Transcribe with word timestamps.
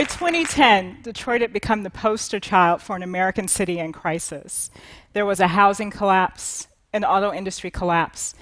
by 0.00 0.04
2010, 0.04 1.02
Detroit 1.02 1.42
had 1.42 1.52
become 1.52 1.82
the 1.82 1.90
poster 1.90 2.40
child 2.40 2.80
for 2.80 2.96
an 2.96 3.02
American 3.02 3.46
city 3.46 3.78
in 3.78 3.92
crisis. 3.92 4.70
There 5.12 5.26
was 5.26 5.40
a 5.40 5.48
housing 5.48 5.90
collapse, 5.90 6.68
an 6.94 7.04
auto 7.04 7.34
industry 7.34 7.70
collapse, 7.70 8.34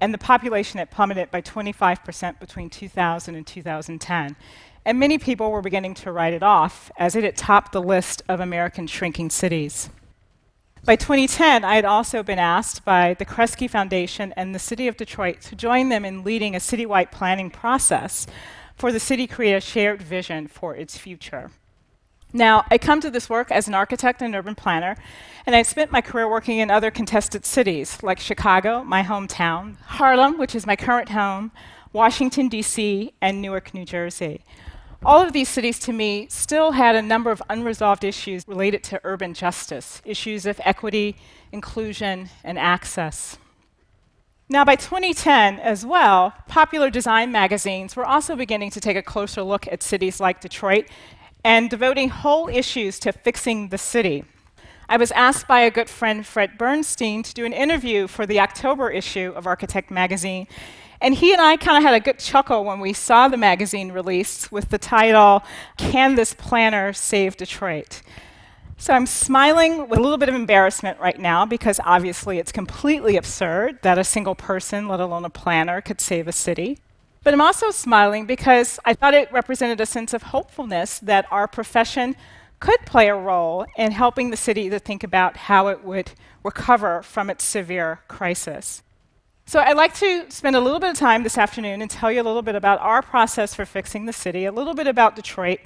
and 0.00 0.12
the 0.12 0.18
population 0.18 0.78
had 0.78 0.90
plummeted 0.90 1.30
by 1.30 1.42
25% 1.42 2.40
between 2.40 2.70
2000 2.70 3.36
and 3.36 3.46
2010. 3.46 4.34
And 4.84 4.98
many 4.98 5.16
people 5.16 5.52
were 5.52 5.62
beginning 5.62 5.94
to 5.94 6.10
write 6.10 6.34
it 6.34 6.42
off 6.42 6.90
as 6.98 7.14
it 7.14 7.22
had 7.22 7.36
topped 7.36 7.70
the 7.70 7.80
list 7.80 8.24
of 8.28 8.40
American 8.40 8.88
shrinking 8.88 9.30
cities. 9.30 9.90
By 10.84 10.96
2010, 10.96 11.64
I 11.64 11.76
had 11.76 11.84
also 11.84 12.24
been 12.24 12.40
asked 12.40 12.84
by 12.84 13.14
the 13.14 13.24
Kresge 13.24 13.70
Foundation 13.70 14.34
and 14.36 14.52
the 14.52 14.58
City 14.58 14.88
of 14.88 14.96
Detroit 14.96 15.40
to 15.42 15.54
join 15.54 15.88
them 15.88 16.04
in 16.04 16.24
leading 16.24 16.56
a 16.56 16.58
citywide 16.58 17.12
planning 17.12 17.50
process 17.50 18.26
for 18.76 18.92
the 18.92 19.00
city 19.00 19.26
create 19.26 19.54
a 19.54 19.60
shared 19.60 20.02
vision 20.02 20.46
for 20.46 20.74
its 20.74 20.96
future. 20.96 21.50
Now, 22.32 22.64
I 22.70 22.76
come 22.76 23.00
to 23.00 23.10
this 23.10 23.30
work 23.30 23.50
as 23.50 23.66
an 23.66 23.74
architect 23.74 24.20
and 24.20 24.34
urban 24.34 24.54
planner, 24.54 24.96
and 25.46 25.56
I 25.56 25.62
spent 25.62 25.90
my 25.90 26.00
career 26.00 26.28
working 26.28 26.58
in 26.58 26.70
other 26.70 26.90
contested 26.90 27.46
cities 27.46 28.02
like 28.02 28.20
Chicago, 28.20 28.84
my 28.84 29.02
hometown, 29.02 29.76
Harlem, 29.80 30.36
which 30.36 30.54
is 30.54 30.66
my 30.66 30.76
current 30.76 31.10
home, 31.10 31.52
Washington, 31.92 32.48
D.C., 32.48 33.14
and 33.22 33.40
Newark, 33.40 33.72
New 33.72 33.86
Jersey. 33.86 34.42
All 35.04 35.22
of 35.22 35.32
these 35.32 35.48
cities, 35.48 35.78
to 35.80 35.92
me, 35.92 36.26
still 36.28 36.72
had 36.72 36.96
a 36.96 37.00
number 37.00 37.30
of 37.30 37.42
unresolved 37.48 38.04
issues 38.04 38.46
related 38.46 38.82
to 38.84 39.00
urban 39.04 39.32
justice, 39.32 40.02
issues 40.04 40.44
of 40.46 40.60
equity, 40.64 41.16
inclusion, 41.52 42.28
and 42.44 42.58
access. 42.58 43.38
Now, 44.48 44.64
by 44.64 44.76
2010 44.76 45.58
as 45.58 45.84
well, 45.84 46.32
popular 46.46 46.88
design 46.88 47.32
magazines 47.32 47.96
were 47.96 48.06
also 48.06 48.36
beginning 48.36 48.70
to 48.70 48.80
take 48.80 48.96
a 48.96 49.02
closer 49.02 49.42
look 49.42 49.66
at 49.66 49.82
cities 49.82 50.20
like 50.20 50.40
Detroit 50.40 50.86
and 51.42 51.68
devoting 51.68 52.10
whole 52.10 52.48
issues 52.48 53.00
to 53.00 53.12
fixing 53.12 53.70
the 53.70 53.78
city. 53.78 54.24
I 54.88 54.98
was 54.98 55.10
asked 55.12 55.48
by 55.48 55.60
a 55.62 55.70
good 55.72 55.90
friend, 55.90 56.24
Fred 56.24 56.58
Bernstein, 56.58 57.24
to 57.24 57.34
do 57.34 57.44
an 57.44 57.52
interview 57.52 58.06
for 58.06 58.24
the 58.24 58.38
October 58.38 58.88
issue 58.88 59.32
of 59.34 59.48
Architect 59.48 59.90
magazine. 59.90 60.46
And 61.00 61.16
he 61.16 61.32
and 61.32 61.42
I 61.42 61.56
kind 61.56 61.78
of 61.78 61.82
had 61.82 62.00
a 62.00 62.04
good 62.04 62.20
chuckle 62.20 62.64
when 62.64 62.78
we 62.78 62.92
saw 62.92 63.26
the 63.26 63.36
magazine 63.36 63.90
released 63.90 64.52
with 64.52 64.68
the 64.68 64.78
title, 64.78 65.42
Can 65.76 66.14
This 66.14 66.34
Planner 66.34 66.92
Save 66.92 67.36
Detroit? 67.36 68.00
So 68.78 68.92
I'm 68.92 69.06
smiling 69.06 69.88
with 69.88 69.98
a 69.98 70.02
little 70.02 70.18
bit 70.18 70.28
of 70.28 70.34
embarrassment 70.34 71.00
right 71.00 71.18
now 71.18 71.46
because 71.46 71.80
obviously 71.84 72.38
it's 72.38 72.52
completely 72.52 73.16
absurd 73.16 73.78
that 73.82 73.98
a 73.98 74.04
single 74.04 74.34
person, 74.34 74.86
let 74.86 75.00
alone 75.00 75.24
a 75.24 75.30
planner, 75.30 75.80
could 75.80 76.00
save 76.00 76.28
a 76.28 76.32
city. 76.32 76.78
But 77.24 77.32
I'm 77.32 77.40
also 77.40 77.70
smiling 77.70 78.26
because 78.26 78.78
I 78.84 78.92
thought 78.92 79.14
it 79.14 79.32
represented 79.32 79.80
a 79.80 79.86
sense 79.86 80.12
of 80.12 80.24
hopefulness 80.24 80.98
that 81.00 81.26
our 81.30 81.48
profession 81.48 82.16
could 82.60 82.80
play 82.86 83.08
a 83.08 83.16
role 83.16 83.66
in 83.76 83.92
helping 83.92 84.30
the 84.30 84.36
city 84.36 84.68
to 84.70 84.78
think 84.78 85.02
about 85.02 85.36
how 85.36 85.68
it 85.68 85.82
would 85.82 86.12
recover 86.44 87.02
from 87.02 87.30
its 87.30 87.44
severe 87.44 88.00
crisis. 88.08 88.82
So, 89.48 89.60
I'd 89.60 89.76
like 89.76 89.94
to 89.98 90.28
spend 90.28 90.56
a 90.56 90.60
little 90.60 90.80
bit 90.80 90.90
of 90.90 90.96
time 90.96 91.22
this 91.22 91.38
afternoon 91.38 91.80
and 91.80 91.88
tell 91.88 92.10
you 92.10 92.20
a 92.20 92.24
little 92.24 92.42
bit 92.42 92.56
about 92.56 92.80
our 92.80 93.00
process 93.00 93.54
for 93.54 93.64
fixing 93.64 94.04
the 94.04 94.12
city, 94.12 94.44
a 94.44 94.50
little 94.50 94.74
bit 94.74 94.88
about 94.88 95.14
Detroit, 95.14 95.60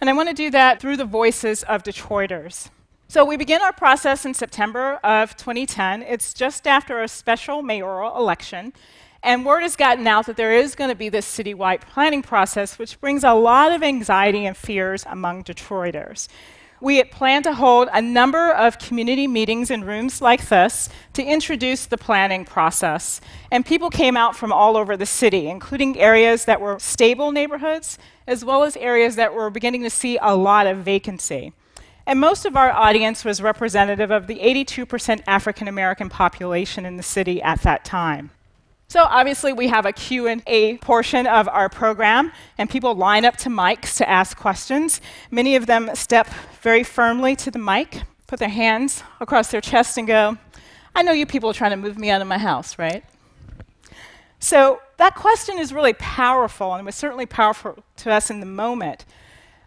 and 0.00 0.08
I 0.08 0.12
want 0.12 0.28
to 0.28 0.34
do 0.36 0.52
that 0.52 0.80
through 0.80 0.96
the 0.96 1.04
voices 1.04 1.64
of 1.64 1.82
Detroiters. 1.82 2.68
So, 3.08 3.24
we 3.24 3.36
begin 3.36 3.60
our 3.60 3.72
process 3.72 4.24
in 4.24 4.34
September 4.34 5.00
of 5.02 5.36
2010. 5.36 6.02
It's 6.02 6.32
just 6.32 6.68
after 6.68 7.02
a 7.02 7.08
special 7.08 7.60
mayoral 7.60 8.16
election. 8.16 8.72
And 9.20 9.44
word 9.44 9.62
has 9.62 9.74
gotten 9.74 10.06
out 10.06 10.26
that 10.26 10.36
there 10.36 10.52
is 10.52 10.76
going 10.76 10.90
to 10.90 10.96
be 10.96 11.08
this 11.08 11.26
citywide 11.26 11.80
planning 11.80 12.22
process, 12.22 12.78
which 12.78 13.00
brings 13.00 13.24
a 13.24 13.34
lot 13.34 13.72
of 13.72 13.82
anxiety 13.82 14.46
and 14.46 14.56
fears 14.56 15.04
among 15.08 15.42
Detroiters. 15.42 16.28
We 16.84 16.98
had 16.98 17.10
planned 17.10 17.44
to 17.44 17.54
hold 17.54 17.88
a 17.94 18.02
number 18.02 18.52
of 18.52 18.78
community 18.78 19.26
meetings 19.26 19.70
in 19.70 19.84
rooms 19.84 20.20
like 20.20 20.50
this 20.50 20.90
to 21.14 21.24
introduce 21.24 21.86
the 21.86 21.96
planning 21.96 22.44
process. 22.44 23.22
And 23.50 23.64
people 23.64 23.88
came 23.88 24.18
out 24.18 24.36
from 24.36 24.52
all 24.52 24.76
over 24.76 24.94
the 24.94 25.06
city, 25.06 25.48
including 25.48 25.98
areas 25.98 26.44
that 26.44 26.60
were 26.60 26.78
stable 26.78 27.32
neighborhoods, 27.32 27.96
as 28.26 28.44
well 28.44 28.64
as 28.64 28.76
areas 28.76 29.16
that 29.16 29.32
were 29.32 29.48
beginning 29.48 29.82
to 29.84 29.88
see 29.88 30.18
a 30.20 30.36
lot 30.36 30.66
of 30.66 30.84
vacancy. 30.84 31.54
And 32.06 32.20
most 32.20 32.44
of 32.44 32.54
our 32.54 32.70
audience 32.70 33.24
was 33.24 33.40
representative 33.40 34.10
of 34.10 34.26
the 34.26 34.40
82% 34.40 35.22
African 35.26 35.68
American 35.68 36.10
population 36.10 36.84
in 36.84 36.98
the 36.98 37.02
city 37.02 37.40
at 37.40 37.62
that 37.62 37.86
time. 37.86 38.30
So 38.94 39.02
obviously 39.02 39.52
we 39.52 39.66
have 39.66 39.86
a 39.86 39.92
Q&A 39.92 40.76
portion 40.76 41.26
of 41.26 41.48
our 41.48 41.68
program 41.68 42.30
and 42.58 42.70
people 42.70 42.94
line 42.94 43.24
up 43.24 43.36
to 43.38 43.48
mics 43.48 43.96
to 43.96 44.08
ask 44.08 44.36
questions. 44.36 45.00
Many 45.32 45.56
of 45.56 45.66
them 45.66 45.90
step 45.94 46.28
very 46.62 46.84
firmly 46.84 47.34
to 47.34 47.50
the 47.50 47.58
mic, 47.58 48.02
put 48.28 48.38
their 48.38 48.48
hands 48.48 49.02
across 49.20 49.50
their 49.50 49.60
chest 49.60 49.98
and 49.98 50.06
go, 50.06 50.38
"I 50.94 51.02
know 51.02 51.10
you 51.10 51.26
people 51.26 51.50
are 51.50 51.52
trying 51.52 51.72
to 51.72 51.76
move 51.76 51.98
me 51.98 52.08
out 52.08 52.20
of 52.20 52.28
my 52.28 52.38
house, 52.38 52.78
right?" 52.78 53.02
So 54.38 54.80
that 54.98 55.16
question 55.16 55.58
is 55.58 55.72
really 55.72 55.94
powerful 55.94 56.72
and 56.72 56.82
it 56.82 56.84
was 56.84 56.94
certainly 56.94 57.26
powerful 57.26 57.82
to 57.96 58.12
us 58.12 58.30
in 58.30 58.38
the 58.38 58.46
moment. 58.46 59.04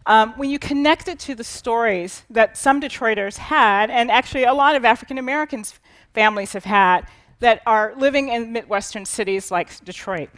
Um, 0.06 0.36
when 0.38 0.50
you 0.50 0.58
connect 0.58 1.10
it 1.10 1.20
to 1.20 1.36
the 1.36 1.44
stories 1.44 2.24
that 2.30 2.56
some 2.56 2.80
Detroiters 2.80 3.36
had, 3.36 3.90
and 3.90 4.10
actually 4.10 4.46
a 4.46 4.54
lot 4.54 4.78
of 4.78 4.86
African 4.86 5.18
Americans 5.18 5.78
families 6.14 6.54
have 6.54 6.64
had, 6.64 7.06
that 7.40 7.62
are 7.66 7.94
living 7.98 8.30
in 8.30 8.52
Midwestern 8.52 9.06
cities 9.06 9.52
like 9.52 9.84
Detroit. 9.84 10.30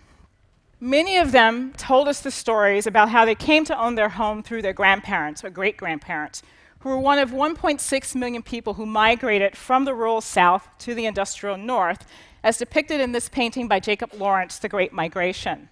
Many 0.82 1.18
of 1.18 1.32
them 1.32 1.74
told 1.74 2.08
us 2.08 2.22
the 2.22 2.32
stories 2.32 2.88
about 2.88 3.10
how 3.10 3.26
they 3.26 3.36
came 3.36 3.66
to 3.66 3.78
own 3.78 3.96
their 3.96 4.10
home 4.10 4.42
through 4.42 4.62
their 4.62 4.74
grandparents 4.74 5.44
or 5.44 5.50
great 5.50 5.76
grandparents, 5.76 6.42
who 6.80 6.90
were 6.90 6.98
one 6.98 7.20
of 7.20 7.32
1.6 7.32 8.16
million 8.16 8.42
people 8.42 8.76
who 8.76 8.86
migrated 8.86 9.58
from 9.58 9.84
the 9.84 9.94
rural 9.94 10.22
South 10.22 10.70
to 10.80 10.96
the 10.96 11.06
industrial 11.06 11.58
North, 11.58 12.06
as 12.44 12.58
depicted 12.58 13.02
in 13.02 13.12
this 13.12 13.28
painting 13.28 13.68
by 13.68 13.82
Jacob 13.82 14.14
Lawrence, 14.14 14.58
The 14.58 14.70
Great 14.70 14.94
Migration. 14.94 15.68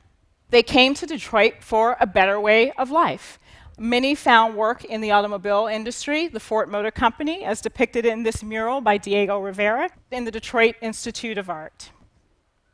They 0.50 0.64
came 0.64 0.94
to 0.96 1.06
Detroit 1.06 1.56
for 1.62 1.96
a 2.00 2.08
better 2.08 2.40
way 2.40 2.72
of 2.74 2.92
life. 2.92 3.40
Many 3.80 4.16
found 4.16 4.56
work 4.56 4.84
in 4.86 5.02
the 5.02 5.12
automobile 5.12 5.68
industry, 5.68 6.28
the 6.28 6.40
Ford 6.40 6.68
Motor 6.68 6.90
Company, 6.90 7.44
as 7.44 7.62
depicted 7.62 8.08
in 8.08 8.24
this 8.24 8.42
mural 8.42 8.82
by 8.82 8.98
Diego 8.98 9.40
Rivera 9.40 9.92
in 10.12 10.26
the 10.26 10.32
Detroit 10.32 10.76
Institute 10.82 11.38
of 11.38 11.48
Art. 11.48 11.92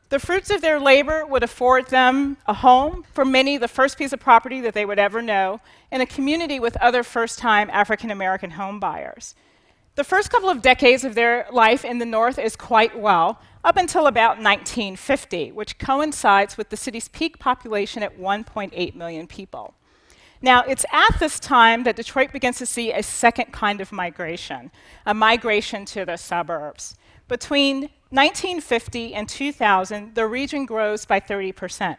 The 0.08 0.19
fruits 0.19 0.50
of 0.50 0.62
their 0.62 0.80
labor 0.80 1.25
would 1.25 1.44
afford 1.44 1.88
them 1.88 2.38
a 2.46 2.53
home, 2.53 3.03
for 3.12 3.25
many, 3.25 3.58
the 3.58 3.68
first 3.68 3.97
piece 3.97 4.14
of 4.14 4.22
property 4.22 4.62
that 4.62 4.74
they 4.74 4.86
would 4.86 5.00
ever 5.00 5.22
know, 5.22 5.59
in 5.91 6.00
a 6.00 6.06
community 6.06 6.58
with 6.58 6.78
other 6.78 7.03
first 7.03 7.38
time 7.38 7.70
African 7.72 8.09
American 8.09 8.52
home 8.52 8.80
buyers. 8.80 9.35
The 9.96 10.06
first 10.06 10.30
couple 10.30 10.50
of 10.50 10.62
decades 10.62 11.03
of 11.03 11.16
their 11.16 11.47
life 11.52 11.84
in 11.84 11.97
the 11.97 12.06
North 12.06 12.40
is 12.40 12.56
quite 12.56 12.97
well, 12.97 13.41
up 13.62 13.75
until 13.75 14.08
about 14.08 14.38
1950, 14.38 15.52
which 15.52 15.78
coincides 15.80 16.58
with 16.58 16.70
the 16.70 16.78
city's 16.78 17.09
peak 17.09 17.40
population 17.40 18.03
at 18.03 18.18
1.8 18.18 18.96
million 18.96 19.28
people. 19.28 19.74
Now, 20.44 20.62
it's 20.64 20.86
at 20.92 21.20
this 21.22 21.40
time 21.40 21.84
that 21.84 21.96
Detroit 21.96 22.34
begins 22.34 22.58
to 22.58 22.66
see 22.66 22.92
a 22.92 23.02
second 23.02 23.54
kind 23.54 23.80
of 23.80 23.94
migration, 23.94 24.72
a 25.06 25.14
migration 25.14 25.86
to 25.86 26.04
the 26.04 26.18
suburbs. 26.18 26.98
Between 27.30 27.84
1950 28.09 29.14
and 29.14 29.30
2000, 29.30 30.16
the 30.16 30.28
region 30.28 30.66
grows 30.66 31.06
by 31.06 31.22
30%. 31.22 31.96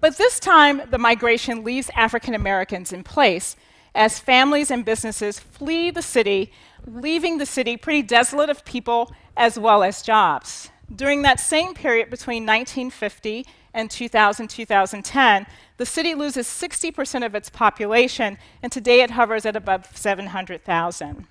But 0.00 0.16
this 0.18 0.38
time, 0.38 0.82
the 0.88 0.98
migration 0.98 1.64
leaves 1.64 1.90
African 1.96 2.32
Americans 2.32 2.92
in 2.92 3.02
place 3.02 3.56
as 3.92 4.20
families 4.20 4.70
and 4.70 4.84
businesses 4.84 5.40
flee 5.40 5.90
the 5.90 6.02
city, 6.02 6.52
leaving 6.86 7.38
the 7.38 7.46
city 7.46 7.76
pretty 7.76 8.02
desolate 8.02 8.50
of 8.50 8.64
people 8.64 9.12
as 9.36 9.58
well 9.58 9.82
as 9.82 10.00
jobs. 10.00 10.70
During 10.94 11.22
that 11.22 11.40
same 11.40 11.74
period 11.74 12.08
between 12.08 12.46
1950 12.46 13.44
and 13.76 13.90
2000 13.90 14.48
2010, 14.48 15.46
the 15.76 15.86
city 15.86 16.14
loses 16.14 16.46
60% 16.48 17.24
of 17.24 17.34
its 17.34 17.50
population, 17.50 18.38
and 18.62 18.72
today 18.72 19.02
it 19.02 19.12
hovers 19.12 19.44
at 19.44 19.54
above 19.54 19.86
700,000. 19.94 21.26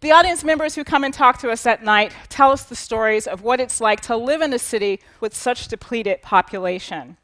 The 0.00 0.12
audience 0.12 0.44
members 0.44 0.76
who 0.76 0.84
come 0.84 1.04
and 1.04 1.12
talk 1.12 1.38
to 1.40 1.50
us 1.50 1.66
at 1.66 1.82
night 1.82 2.12
tell 2.30 2.52
us 2.52 2.64
the 2.64 2.76
stories 2.76 3.26
of 3.26 3.42
what 3.42 3.60
it's 3.60 3.80
like 3.80 4.00
to 4.02 4.16
live 4.16 4.40
in 4.40 4.52
a 4.54 4.58
city 4.58 5.00
with 5.20 5.34
such 5.34 5.68
depleted 5.68 6.22
population. 6.22 7.18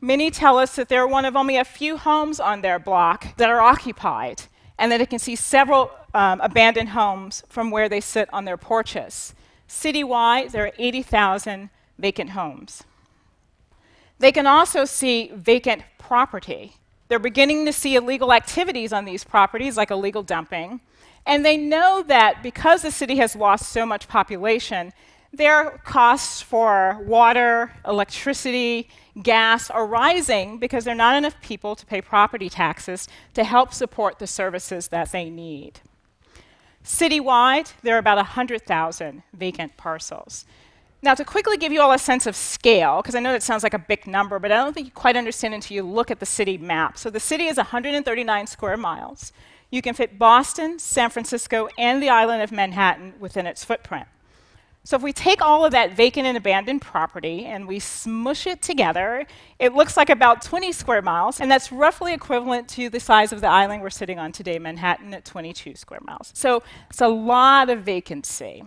Many 0.00 0.30
tell 0.30 0.58
us 0.58 0.74
that 0.76 0.88
they're 0.88 1.06
one 1.06 1.26
of 1.26 1.36
only 1.36 1.56
a 1.56 1.64
few 1.64 1.98
homes 1.98 2.40
on 2.40 2.62
their 2.62 2.78
block 2.78 3.36
that 3.36 3.50
are 3.50 3.60
occupied, 3.60 4.42
and 4.78 4.90
that 4.90 4.98
they 4.98 5.06
can 5.06 5.18
see 5.18 5.36
several 5.36 5.90
um, 6.14 6.40
abandoned 6.40 6.88
homes 6.88 7.44
from 7.48 7.70
where 7.70 7.88
they 7.88 8.00
sit 8.00 8.28
on 8.32 8.46
their 8.46 8.56
porches. 8.56 9.34
Citywide, 9.68 10.52
there 10.52 10.64
are 10.64 10.72
80,000 10.78 11.68
vacant 11.98 12.30
homes. 12.30 12.82
They 14.20 14.32
can 14.32 14.46
also 14.46 14.84
see 14.84 15.32
vacant 15.34 15.82
property. 15.98 16.74
They're 17.08 17.18
beginning 17.18 17.64
to 17.64 17.72
see 17.72 17.96
illegal 17.96 18.34
activities 18.34 18.92
on 18.92 19.06
these 19.06 19.24
properties, 19.24 19.78
like 19.78 19.90
illegal 19.90 20.22
dumping. 20.22 20.80
And 21.24 21.42
they 21.44 21.56
know 21.56 22.04
that 22.06 22.42
because 22.42 22.82
the 22.82 22.90
city 22.90 23.16
has 23.16 23.34
lost 23.34 23.70
so 23.70 23.86
much 23.86 24.08
population, 24.08 24.92
their 25.32 25.80
costs 25.84 26.42
for 26.42 26.98
water, 27.06 27.72
electricity, 27.86 28.90
gas 29.22 29.70
are 29.70 29.86
rising 29.86 30.58
because 30.58 30.84
there 30.84 30.92
are 30.92 30.96
not 30.96 31.16
enough 31.16 31.40
people 31.40 31.74
to 31.74 31.86
pay 31.86 32.02
property 32.02 32.50
taxes 32.50 33.08
to 33.32 33.42
help 33.42 33.72
support 33.72 34.18
the 34.18 34.26
services 34.26 34.88
that 34.88 35.12
they 35.12 35.30
need. 35.30 35.80
Citywide, 36.84 37.72
there 37.82 37.94
are 37.94 37.98
about 37.98 38.18
100,000 38.18 39.22
vacant 39.32 39.76
parcels. 39.78 40.44
Now, 41.02 41.14
to 41.14 41.24
quickly 41.24 41.56
give 41.56 41.72
you 41.72 41.80
all 41.80 41.92
a 41.92 41.98
sense 41.98 42.26
of 42.26 42.36
scale, 42.36 43.00
because 43.00 43.14
I 43.14 43.20
know 43.20 43.32
that 43.32 43.42
sounds 43.42 43.62
like 43.62 43.72
a 43.72 43.78
big 43.78 44.06
number, 44.06 44.38
but 44.38 44.52
I 44.52 44.56
don't 44.56 44.74
think 44.74 44.86
you 44.86 44.92
quite 44.92 45.16
understand 45.16 45.54
until 45.54 45.74
you 45.74 45.82
look 45.82 46.10
at 46.10 46.20
the 46.20 46.26
city 46.26 46.58
map. 46.58 46.98
So 46.98 47.08
the 47.08 47.20
city 47.20 47.46
is 47.46 47.56
139 47.56 48.46
square 48.46 48.76
miles. 48.76 49.32
You 49.70 49.80
can 49.80 49.94
fit 49.94 50.18
Boston, 50.18 50.78
San 50.78 51.08
Francisco, 51.08 51.68
and 51.78 52.02
the 52.02 52.10
island 52.10 52.42
of 52.42 52.52
Manhattan 52.52 53.14
within 53.18 53.46
its 53.46 53.64
footprint. 53.64 54.08
So 54.84 54.96
if 54.96 55.02
we 55.02 55.12
take 55.12 55.40
all 55.40 55.64
of 55.64 55.72
that 55.72 55.94
vacant 55.94 56.26
and 56.26 56.36
abandoned 56.36 56.82
property 56.82 57.44
and 57.44 57.68
we 57.68 57.78
smush 57.78 58.46
it 58.46 58.60
together, 58.60 59.26
it 59.58 59.74
looks 59.74 59.96
like 59.96 60.10
about 60.10 60.42
20 60.42 60.72
square 60.72 61.02
miles, 61.02 61.40
and 61.40 61.50
that's 61.50 61.70
roughly 61.70 62.12
equivalent 62.12 62.68
to 62.70 62.90
the 62.90 63.00
size 63.00 63.32
of 63.32 63.40
the 63.40 63.46
island 63.46 63.82
we're 63.82 63.90
sitting 63.90 64.18
on 64.18 64.32
today, 64.32 64.58
Manhattan, 64.58 65.14
at 65.14 65.24
22 65.24 65.76
square 65.76 66.00
miles. 66.02 66.32
So 66.34 66.62
it's 66.90 67.00
a 67.00 67.08
lot 67.08 67.70
of 67.70 67.84
vacancy. 67.84 68.64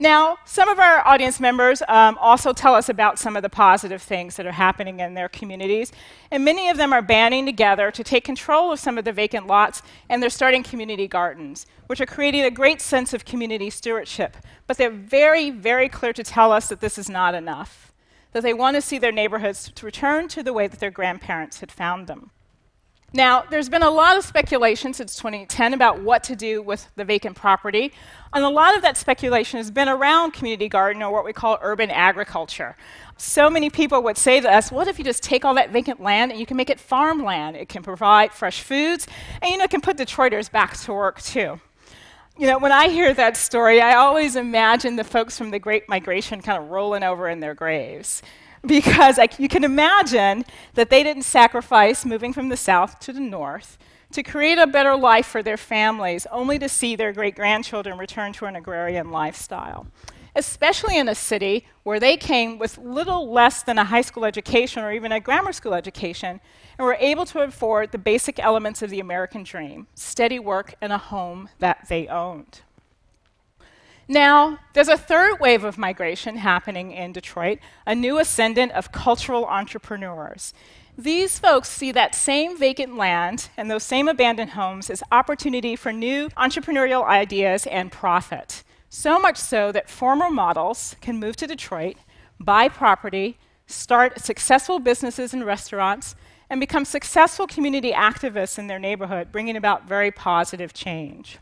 Now, 0.00 0.38
some 0.44 0.68
of 0.68 0.80
our 0.80 1.06
audience 1.06 1.38
members 1.38 1.80
um, 1.86 2.18
also 2.20 2.52
tell 2.52 2.74
us 2.74 2.88
about 2.88 3.18
some 3.18 3.36
of 3.36 3.42
the 3.42 3.48
positive 3.48 4.02
things 4.02 4.34
that 4.36 4.44
are 4.44 4.52
happening 4.52 4.98
in 4.98 5.14
their 5.14 5.28
communities. 5.28 5.92
And 6.32 6.44
many 6.44 6.68
of 6.68 6.76
them 6.76 6.92
are 6.92 7.02
banding 7.02 7.46
together 7.46 7.92
to 7.92 8.02
take 8.02 8.24
control 8.24 8.72
of 8.72 8.80
some 8.80 8.98
of 8.98 9.04
the 9.04 9.12
vacant 9.12 9.46
lots, 9.46 9.82
and 10.08 10.20
they're 10.20 10.30
starting 10.30 10.64
community 10.64 11.06
gardens, 11.06 11.66
which 11.86 12.00
are 12.00 12.06
creating 12.06 12.42
a 12.42 12.50
great 12.50 12.80
sense 12.80 13.14
of 13.14 13.24
community 13.24 13.70
stewardship. 13.70 14.36
But 14.66 14.78
they're 14.78 14.90
very, 14.90 15.50
very 15.50 15.88
clear 15.88 16.12
to 16.12 16.24
tell 16.24 16.50
us 16.50 16.68
that 16.68 16.80
this 16.80 16.98
is 16.98 17.08
not 17.08 17.34
enough, 17.34 17.92
that 18.32 18.42
they 18.42 18.54
want 18.54 18.74
to 18.74 18.82
see 18.82 18.98
their 18.98 19.12
neighborhoods 19.12 19.70
to 19.72 19.86
return 19.86 20.26
to 20.28 20.42
the 20.42 20.52
way 20.52 20.66
that 20.66 20.80
their 20.80 20.90
grandparents 20.90 21.60
had 21.60 21.70
found 21.70 22.08
them. 22.08 22.32
Now, 23.16 23.44
there's 23.48 23.68
been 23.68 23.84
a 23.84 23.90
lot 23.90 24.16
of 24.16 24.24
speculation 24.24 24.92
since 24.92 25.14
2010 25.14 25.72
about 25.72 26.00
what 26.00 26.24
to 26.24 26.34
do 26.34 26.60
with 26.60 26.88
the 26.96 27.04
vacant 27.04 27.36
property. 27.36 27.92
And 28.32 28.44
a 28.44 28.48
lot 28.48 28.74
of 28.74 28.82
that 28.82 28.96
speculation 28.96 29.58
has 29.58 29.70
been 29.70 29.88
around 29.88 30.32
community 30.32 30.68
garden 30.68 31.00
or 31.00 31.12
what 31.12 31.24
we 31.24 31.32
call 31.32 31.56
urban 31.62 31.92
agriculture. 31.92 32.76
So 33.16 33.48
many 33.48 33.70
people 33.70 34.02
would 34.02 34.18
say 34.18 34.40
to 34.40 34.52
us, 34.52 34.72
what 34.72 34.88
if 34.88 34.98
you 34.98 35.04
just 35.04 35.22
take 35.22 35.44
all 35.44 35.54
that 35.54 35.70
vacant 35.70 36.02
land 36.02 36.32
and 36.32 36.40
you 36.40 36.44
can 36.44 36.56
make 36.56 36.70
it 36.70 36.80
farmland? 36.80 37.56
It 37.56 37.68
can 37.68 37.84
provide 37.84 38.32
fresh 38.32 38.62
foods, 38.62 39.06
and 39.40 39.52
you 39.52 39.58
know, 39.58 39.64
it 39.64 39.70
can 39.70 39.80
put 39.80 39.96
Detroiters 39.96 40.50
back 40.50 40.76
to 40.78 40.92
work 40.92 41.22
too. 41.22 41.60
You 42.36 42.48
know, 42.48 42.58
when 42.58 42.72
I 42.72 42.88
hear 42.88 43.14
that 43.14 43.36
story, 43.36 43.80
I 43.80 43.94
always 43.94 44.34
imagine 44.34 44.96
the 44.96 45.04
folks 45.04 45.38
from 45.38 45.52
the 45.52 45.60
Great 45.60 45.88
Migration 45.88 46.42
kind 46.42 46.60
of 46.60 46.70
rolling 46.70 47.04
over 47.04 47.28
in 47.28 47.38
their 47.38 47.54
graves 47.54 48.22
because 48.66 49.18
like, 49.18 49.38
you 49.38 49.48
can 49.48 49.64
imagine 49.64 50.44
that 50.74 50.90
they 50.90 51.02
didn't 51.02 51.24
sacrifice 51.24 52.04
moving 52.04 52.32
from 52.32 52.48
the 52.48 52.56
south 52.56 52.98
to 53.00 53.12
the 53.12 53.20
north 53.20 53.78
to 54.12 54.22
create 54.22 54.58
a 54.58 54.66
better 54.66 54.96
life 54.96 55.26
for 55.26 55.42
their 55.42 55.56
families, 55.56 56.26
only 56.30 56.58
to 56.58 56.68
see 56.68 56.94
their 56.94 57.12
great 57.12 57.34
grandchildren 57.34 57.98
return 57.98 58.32
to 58.32 58.46
an 58.46 58.54
agrarian 58.54 59.10
lifestyle. 59.10 59.86
Especially 60.36 60.96
in 60.96 61.08
a 61.08 61.14
city 61.14 61.66
where 61.82 62.00
they 62.00 62.16
came 62.16 62.58
with 62.58 62.78
little 62.78 63.30
less 63.30 63.62
than 63.62 63.76
a 63.76 63.84
high 63.84 64.00
school 64.00 64.24
education 64.24 64.82
or 64.82 64.92
even 64.92 65.12
a 65.12 65.20
grammar 65.20 65.52
school 65.52 65.74
education 65.74 66.40
and 66.78 66.86
were 66.86 66.96
able 67.00 67.24
to 67.26 67.40
afford 67.40 67.92
the 67.92 67.98
basic 67.98 68.38
elements 68.38 68.82
of 68.82 68.90
the 68.90 69.00
American 69.00 69.42
dream 69.42 69.86
steady 69.94 70.38
work 70.38 70.74
and 70.80 70.92
a 70.92 70.98
home 70.98 71.48
that 71.58 71.86
they 71.88 72.06
owned. 72.08 72.60
Now, 74.06 74.58
there's 74.74 74.88
a 74.88 74.98
third 74.98 75.40
wave 75.40 75.64
of 75.64 75.78
migration 75.78 76.36
happening 76.36 76.92
in 76.92 77.12
Detroit, 77.12 77.58
a 77.86 77.94
new 77.94 78.18
ascendant 78.18 78.72
of 78.72 78.92
cultural 78.92 79.46
entrepreneurs. 79.46 80.52
These 80.96 81.38
folks 81.38 81.70
see 81.70 81.90
that 81.92 82.14
same 82.14 82.58
vacant 82.58 82.96
land 82.96 83.48
and 83.56 83.70
those 83.70 83.82
same 83.82 84.06
abandoned 84.06 84.50
homes 84.50 84.90
as 84.90 85.02
opportunity 85.10 85.74
for 85.74 85.92
new 85.92 86.28
entrepreneurial 86.30 87.04
ideas 87.04 87.66
and 87.66 87.90
profit. 87.90 88.62
So 88.90 89.18
much 89.18 89.38
so 89.38 89.72
that 89.72 89.90
former 89.90 90.30
models 90.30 90.94
can 91.00 91.18
move 91.18 91.36
to 91.36 91.46
Detroit, 91.46 91.96
buy 92.38 92.68
property, 92.68 93.38
start 93.66 94.20
successful 94.20 94.78
businesses 94.78 95.32
and 95.32 95.44
restaurants, 95.44 96.14
and 96.50 96.60
become 96.60 96.84
successful 96.84 97.46
community 97.46 97.92
activists 97.92 98.58
in 98.58 98.66
their 98.66 98.78
neighborhood, 98.78 99.32
bringing 99.32 99.56
about 99.56 99.88
very 99.88 100.10
positive 100.10 100.74
change. 100.74 101.38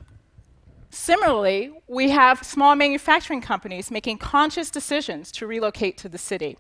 Similarly, 0.95 1.73
we 1.89 2.11
have 2.11 2.45
small 2.45 2.75
manufacturing 2.75 3.41
companies 3.41 3.91
making 3.91 4.19
conscious 4.19 4.71
decisions 4.71 5.33
to 5.33 5.47
relocate 5.47 5.97
to 5.99 6.09
the 6.09 6.19
city. 6.19 6.59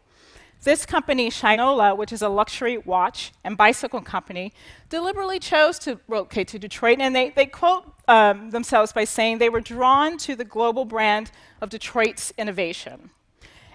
This 0.62 0.86
company, 0.86 1.28
Shinola, 1.28 1.94
which 1.94 2.12
is 2.12 2.22
a 2.22 2.30
luxury 2.30 2.78
watch 2.78 3.32
and 3.44 3.58
bicycle 3.58 4.00
company, 4.00 4.54
deliberately 4.88 5.38
chose 5.38 5.78
to 5.80 6.00
relocate 6.08 6.48
to 6.48 6.58
Detroit, 6.58 6.98
and 6.98 7.14
they, 7.14 7.28
they 7.28 7.44
quote 7.44 7.92
um, 8.08 8.50
themselves 8.50 8.90
by 8.90 9.04
saying 9.04 9.36
they 9.36 9.50
were 9.50 9.60
drawn 9.60 10.16
to 10.18 10.34
the 10.34 10.46
global 10.46 10.86
brand 10.86 11.30
of 11.60 11.68
Detroit's 11.68 12.32
innovation. 12.38 13.10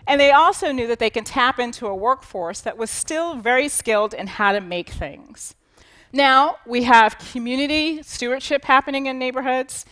And 0.07 0.19
they 0.19 0.31
also 0.31 0.71
knew 0.71 0.87
that 0.87 0.97
they 0.97 1.11
can 1.11 1.23
tap 1.23 1.59
into 1.59 1.85
a 1.85 1.95
workforce 1.95 2.61
that 2.61 2.79
was 2.79 2.89
still 2.89 3.35
very 3.35 3.69
skilled 3.69 4.15
in 4.15 4.25
how 4.25 4.53
to 4.53 4.61
make 4.61 4.89
things. 4.89 5.53
Now, 6.11 6.55
we 6.65 6.83
have 6.83 7.19
community 7.19 8.01
stewardship 8.01 8.65
happening 8.65 9.05
in 9.05 9.19
neighborhoods. 9.19 9.85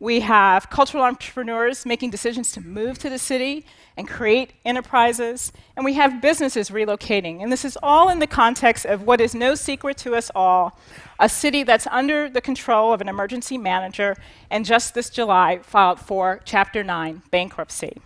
We 0.00 0.20
have 0.20 0.70
cultural 0.70 1.02
entrepreneurs 1.02 1.84
making 1.84 2.10
decisions 2.10 2.52
to 2.52 2.60
move 2.60 2.98
to 2.98 3.10
the 3.10 3.18
city 3.18 3.66
and 3.96 4.06
create 4.06 4.52
enterprises. 4.64 5.52
And 5.76 5.84
we 5.84 5.94
have 5.94 6.22
businesses 6.22 6.70
relocating. 6.70 7.42
And 7.42 7.50
this 7.50 7.64
is 7.64 7.76
all 7.82 8.08
in 8.08 8.20
the 8.20 8.26
context 8.28 8.86
of 8.86 9.02
what 9.02 9.20
is 9.20 9.34
no 9.34 9.56
secret 9.56 9.96
to 9.98 10.14
us 10.14 10.30
all 10.36 10.78
a 11.18 11.28
city 11.28 11.64
that's 11.64 11.86
under 11.88 12.28
the 12.28 12.40
control 12.40 12.92
of 12.92 13.00
an 13.00 13.08
emergency 13.08 13.58
manager, 13.58 14.16
and 14.50 14.64
just 14.64 14.94
this 14.94 15.10
July 15.10 15.58
filed 15.62 15.98
for 15.98 16.40
Chapter 16.44 16.84
9 16.84 17.22
bankruptcy. 17.30 17.98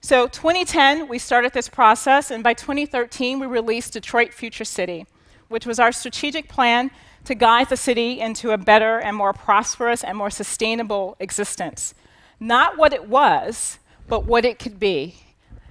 So, 0.00 0.28
2010, 0.28 1.08
we 1.08 1.18
started 1.18 1.52
this 1.52 1.68
process, 1.68 2.30
and 2.30 2.42
by 2.42 2.54
2013, 2.54 3.38
we 3.38 3.46
released 3.46 3.92
Detroit 3.92 4.32
Future 4.32 4.64
City, 4.64 5.06
which 5.48 5.66
was 5.66 5.78
our 5.78 5.92
strategic 5.92 6.48
plan 6.48 6.90
to 7.28 7.34
guide 7.34 7.68
the 7.68 7.76
city 7.76 8.20
into 8.20 8.52
a 8.52 8.56
better 8.56 8.98
and 8.98 9.14
more 9.14 9.34
prosperous 9.34 10.02
and 10.02 10.16
more 10.16 10.30
sustainable 10.30 11.14
existence. 11.20 11.92
Not 12.40 12.78
what 12.78 12.94
it 12.94 13.06
was, 13.06 13.78
but 14.06 14.24
what 14.24 14.46
it 14.46 14.58
could 14.58 14.80
be. 14.80 15.16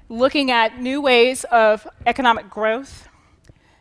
Looking 0.07 0.51
at 0.51 0.79
new 0.79 1.01
ways 1.01 1.45
of 1.45 1.87
economic 2.05 2.47
growth, 2.47 3.09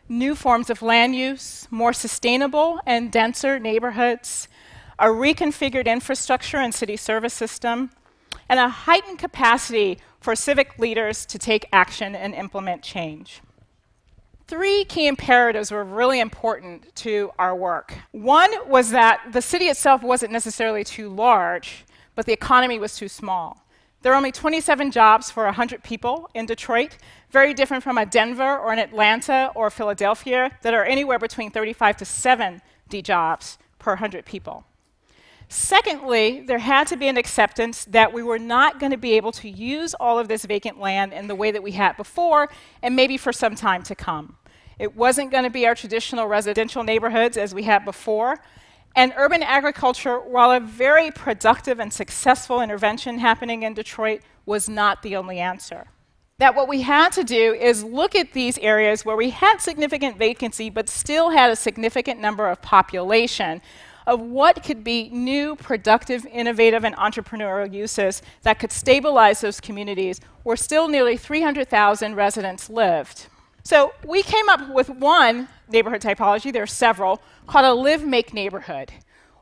new 0.09 0.33
forms 0.33 0.71
of 0.71 0.81
land 0.81 1.15
use, 1.15 1.67
more 1.69 1.93
sustainable 1.93 2.79
and 2.87 3.11
denser 3.11 3.59
neighborhoods, 3.59 4.47
a 4.97 5.05
reconfigured 5.05 5.85
infrastructure 5.85 6.57
and 6.57 6.73
city 6.73 6.97
service 6.97 7.35
system, 7.35 7.91
and 8.49 8.59
a 8.59 8.69
heightened 8.69 9.19
capacity 9.19 9.99
for 10.19 10.35
civic 10.35 10.79
leaders 10.79 11.27
to 11.27 11.37
take 11.37 11.69
action 11.71 12.15
and 12.15 12.33
implement 12.33 12.81
change 12.81 13.43
three 14.47 14.85
key 14.85 15.07
imperatives 15.07 15.71
were 15.71 15.83
really 15.83 16.19
important 16.19 16.95
to 16.95 17.31
our 17.37 17.55
work. 17.55 17.93
One 18.11 18.51
was 18.69 18.91
that 18.91 19.21
the 19.31 19.41
city 19.41 19.65
itself 19.65 20.01
wasn't 20.01 20.31
necessarily 20.31 20.83
too 20.83 21.09
large, 21.09 21.85
but 22.15 22.25
the 22.25 22.33
economy 22.33 22.79
was 22.79 22.95
too 22.95 23.09
small. 23.09 23.63
There 24.01 24.13
are 24.13 24.15
only 24.15 24.31
27 24.31 24.91
jobs 24.91 25.29
for 25.29 25.45
100 25.45 25.83
people 25.83 26.29
in 26.33 26.45
Detroit, 26.45 26.97
very 27.29 27.53
different 27.53 27.83
from 27.83 27.97
a 27.97 28.05
Denver 28.05 28.57
or 28.57 28.71
an 28.71 28.79
Atlanta 28.79 29.51
or 29.53 29.69
Philadelphia 29.69 30.51
that 30.61 30.73
are 30.73 30.85
anywhere 30.85 31.19
between 31.19 31.51
35 31.51 31.97
to 31.97 32.05
70 32.05 32.61
jobs 33.01 33.57
per 33.79 33.91
100 33.91 34.25
people. 34.25 34.63
Secondly, 35.49 36.41
there 36.41 36.59
had 36.59 36.87
to 36.87 36.97
be 36.97 37.07
an 37.07 37.15
acceptance 37.15 37.85
that 37.85 38.11
we 38.11 38.21
were 38.21 38.39
not 38.39 38.79
going 38.79 38.91
to 38.91 38.97
be 38.97 39.13
able 39.13 39.31
to 39.31 39.49
use 39.49 39.93
all 39.93 40.19
of 40.19 40.27
this 40.27 40.43
vacant 40.43 40.79
land 40.79 41.13
in 41.13 41.27
the 41.27 41.35
way 41.35 41.51
that 41.51 41.63
we 41.63 41.71
had 41.71 41.95
before, 41.95 42.49
and 42.81 42.95
maybe 42.95 43.15
for 43.15 43.31
some 43.31 43.55
time 43.55 43.81
to 43.83 43.95
come. 43.95 44.35
It 44.77 44.95
wasn't 44.95 45.31
going 45.31 45.45
to 45.45 45.49
be 45.49 45.65
our 45.65 45.73
traditional 45.73 46.27
residential 46.27 46.83
neighborhoods 46.83 47.37
as 47.37 47.55
we 47.55 47.63
had 47.63 47.85
before. 47.85 48.39
And 48.95 49.13
urban 49.15 49.41
agriculture, 49.41 50.19
while 50.19 50.51
a 50.51 50.59
very 50.59 51.11
productive 51.11 51.79
and 51.79 51.93
successful 51.93 52.61
intervention 52.61 53.19
happening 53.19 53.63
in 53.63 53.73
Detroit, 53.73 54.21
was 54.45 54.67
not 54.67 55.01
the 55.01 55.15
only 55.15 55.39
answer. 55.39 55.87
That 56.39 56.55
what 56.55 56.67
we 56.67 56.81
had 56.81 57.11
to 57.13 57.23
do 57.23 57.53
is 57.53 57.83
look 57.83 58.15
at 58.15 58.33
these 58.33 58.57
areas 58.59 59.03
where 59.03 59.15
we 59.15 59.31
had 59.31 59.57
significant 59.57 60.17
vacancy 60.17 60.69
but 60.69 60.89
still 60.89 61.31
had 61.31 61.49
a 61.49 61.55
significant 61.55 62.19
number 62.19 62.47
of 62.47 62.61
population 62.61 63.61
of 64.07 64.21
what 64.21 64.63
could 64.63 64.83
be 64.83 65.09
new, 65.09 65.55
productive, 65.57 66.25
innovative, 66.27 66.85
and 66.85 66.95
entrepreneurial 66.95 67.71
uses 67.71 68.21
that 68.41 68.57
could 68.57 68.71
stabilize 68.71 69.41
those 69.41 69.59
communities 69.59 70.21
where 70.43 70.55
still 70.55 70.87
nearly 70.87 71.17
300,000 71.17 72.15
residents 72.15 72.69
lived. 72.69 73.27
So 73.63 73.93
we 74.05 74.23
came 74.23 74.47
up 74.47 74.69
with 74.69 74.89
one 74.89 75.49
neighborhood 75.69 76.01
typology, 76.01 76.53
there 76.53 76.63
are 76.63 76.67
several, 76.67 77.21
called 77.47 77.65
a 77.65 77.73
live 77.73 78.05
make 78.05 78.33
neighborhood, 78.33 78.93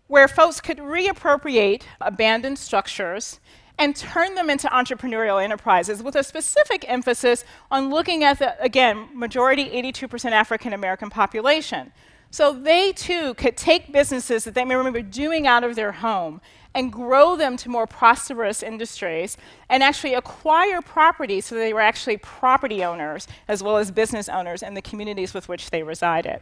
where 0.08 0.28
folks 0.28 0.60
could 0.60 0.80
reappropriate 0.80 1.84
abandoned 2.02 2.58
structures 2.58 3.40
and 3.78 3.96
turn 3.96 4.34
them 4.34 4.50
into 4.50 4.68
entrepreneurial 4.70 5.44
enterprises 5.44 6.02
with 6.02 6.16
a 6.16 6.24
specific 6.24 6.86
emphasis 6.88 7.44
on 7.70 7.92
looking 7.92 8.24
at 8.24 8.40
the, 8.40 8.60
again, 8.64 9.10
majority 9.14 9.66
82% 9.70 10.32
African 10.32 10.74
American 10.74 11.12
population. 11.12 11.92
So 12.36 12.52
they 12.52 12.92
too 12.92 13.34
could 13.36 13.56
take 13.56 13.94
businesses 13.94 14.44
that 14.44 14.56
they 14.56 14.66
may 14.66 14.76
remember 14.76 15.02
doing 15.02 15.48
out 15.48 15.64
of 15.64 15.78
their 15.78 15.94
home 15.94 16.42
and 16.74 16.92
grow 16.92 17.38
them 17.38 17.56
to 17.56 17.70
more 17.70 17.88
prosperous 17.88 18.62
industries 18.62 19.38
and 19.70 19.82
actually 19.82 20.16
acquire 20.16 20.82
property 20.82 21.40
so 21.40 21.56
they 21.56 21.72
were 21.72 21.80
actually 21.80 22.18
property 22.18 22.84
owners 22.84 23.26
as 23.48 23.64
well 23.64 23.78
as 23.78 23.90
business 23.90 24.28
owners 24.28 24.62
in 24.62 24.74
the 24.74 24.82
communities 24.82 25.34
with 25.34 25.48
which 25.48 25.70
they 25.70 25.82
resided. 25.82 26.42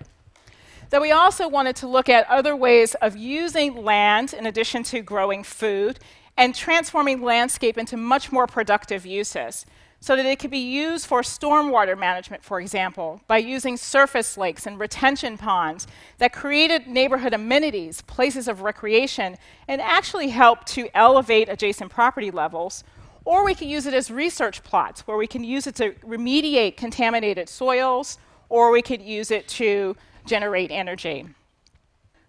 That 0.89 0.99
we 0.99 1.11
also 1.11 1.47
wanted 1.47 1.75
to 1.75 1.87
look 1.87 2.09
at 2.09 2.27
other 2.27 2.55
ways 2.55 2.95
of 2.95 3.15
using 3.15 3.85
land 3.85 4.33
in 4.33 4.47
addition 4.47 4.81
to 4.85 5.03
growing 5.03 5.43
food 5.43 5.99
and 6.35 6.55
transforming 6.55 7.21
landscape 7.21 7.77
into 7.77 7.97
much 7.97 8.31
more 8.31 8.47
productive 8.47 9.05
uses 9.05 9.63
so 10.03 10.17
that 10.17 10.25
it 10.25 10.37
could 10.37 10.51
be 10.51 10.57
used 10.57 11.05
for 11.05 11.21
stormwater 11.21 11.97
management, 11.97 12.43
for 12.43 12.59
example, 12.59 13.21
by 13.25 13.37
using 13.37 13.77
surface 13.77 14.37
lakes 14.37 14.67
and 14.67 14.77
retention 14.77 15.37
ponds 15.37 15.87
that 16.17 16.33
created 16.33 16.87
neighborhood 16.87 17.33
amenities, 17.33 18.01
places 18.01 18.49
of 18.49 18.63
recreation, 18.63 19.37
and 19.65 19.79
actually 19.79 20.27
helped 20.27 20.67
to 20.67 20.89
elevate 20.93 21.47
adjacent 21.47 21.89
property 21.89 22.31
levels. 22.31 22.83
Or 23.23 23.45
we 23.45 23.55
could 23.55 23.69
use 23.69 23.85
it 23.85 23.93
as 23.93 24.11
research 24.11 24.61
plots, 24.61 25.07
where 25.07 25.15
we 25.15 25.25
can 25.25 25.41
use 25.41 25.67
it 25.67 25.75
to 25.75 25.91
remediate 26.05 26.75
contaminated 26.75 27.47
soils, 27.47 28.17
or 28.49 28.71
we 28.71 28.81
could 28.81 29.01
use 29.01 29.31
it 29.31 29.47
to 29.47 29.95
generate 30.25 30.69
energy. 30.69 31.27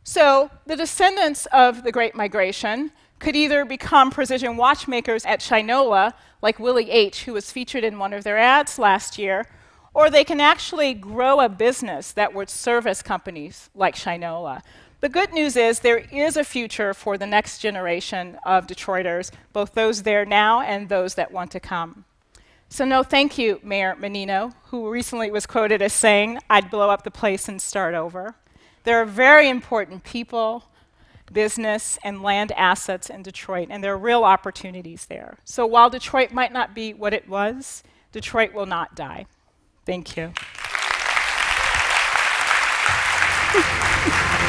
So, 0.04 0.49
the 0.64 0.76
descendants 0.76 1.47
of 1.47 1.83
the 1.83 1.90
Great 1.90 2.14
Migration 2.14 2.93
could 3.25 3.35
either 3.35 3.64
become 3.64 4.11
precision 4.11 4.54
watchmakers 4.54 5.25
at 5.25 5.40
Shinola, 5.40 6.12
like 6.43 6.59
Willie 6.59 6.90
H., 6.90 7.25
who 7.25 7.33
was 7.33 7.50
featured 7.50 7.83
in 7.83 7.99
one 7.99 8.12
of 8.12 8.23
their 8.23 8.37
ads 8.37 8.78
last 8.78 9.16
year, 9.16 9.47
or 9.95 10.11
they 10.11 10.25
can 10.25 10.43
actually 10.43 10.93
grow 10.93 11.40
a 11.40 11.49
business 11.49 12.12
that 12.12 12.35
would 12.35 12.50
service 12.50 13.00
companies 13.00 13.71
like 13.75 13.95
Shinola. 13.97 14.61
The 15.00 15.09
good 15.09 15.33
news 15.33 15.57
is 15.57 15.81
there 15.81 16.04
is 16.12 16.37
a 16.37 16.45
future 16.45 16.93
for 16.93 17.16
the 17.16 17.26
next 17.26 17.61
generation 17.61 18.38
of 18.45 18.66
Detroiters, 18.66 19.31
both 19.54 19.73
those 19.73 20.02
there 20.02 20.26
now 20.26 20.61
and 20.61 20.90
those 20.90 21.14
that 21.14 21.33
want 21.33 21.50
to 21.52 21.61
come. 21.61 22.04
So, 22.69 22.85
no, 22.85 23.02
thank 23.02 23.38
you, 23.38 23.59
Mayor 23.62 23.97
Menino, 23.97 24.52
who 24.64 24.90
recently 24.90 25.31
was 25.31 25.47
quoted 25.47 25.81
as 25.81 25.95
saying, 25.95 26.40
I'd 26.50 26.71
blow 26.71 26.90
up 26.90 27.04
the 27.04 27.11
place 27.11 27.49
and 27.49 27.62
start 27.62 27.95
over. 27.95 28.35
There 28.83 29.00
are 29.00 29.07
very 29.07 29.49
important 29.49 30.04
people, 30.04 30.64
business, 31.33 31.99
and 32.04 32.23
land 32.23 32.52
assets 32.52 33.11
in 33.11 33.23
Detroit, 33.23 33.69
and 33.71 33.83
there 33.83 33.95
are 33.95 33.99
real 33.99 34.25
opportunities 34.25 35.07
there. 35.07 35.38
So 35.45 35.66
while 35.66 35.90
Detroit 35.90 36.33
might 36.33 36.52
not 36.52 36.75
be 36.75 36.95
what 36.95 37.14
it 37.14 37.28
was, 37.28 37.83
Detroit 38.12 38.52
will 38.52 38.66
not 38.66 38.95
die. 38.95 39.26
Thank 39.85 40.16
you. 40.16 40.33